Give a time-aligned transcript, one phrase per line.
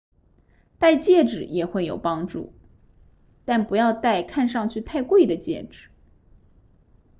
[0.79, 2.53] 戴戒指也会有帮助
[3.45, 5.91] 但不要戴看上去太贵的戒指